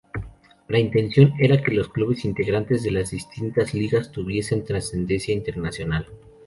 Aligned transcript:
La 0.67 0.79
intención 0.79 1.31
era 1.37 1.61
que 1.61 1.71
los 1.75 1.89
clubes 1.89 2.25
integrantes 2.25 2.81
de 2.81 2.89
las 2.89 3.11
distintas 3.11 3.75
ligas 3.75 4.11
tuviesen 4.11 4.65
trascendencia 4.65 5.31
internacional. 5.31 6.07